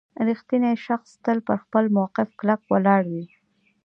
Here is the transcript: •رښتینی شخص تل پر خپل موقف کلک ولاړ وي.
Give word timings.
•رښتینی 0.27 0.73
شخص 0.87 1.09
تل 1.25 1.37
پر 1.47 1.57
خپل 1.63 1.83
موقف 1.97 2.29
کلک 2.39 2.61
ولاړ 2.71 3.01
وي. 3.11 3.25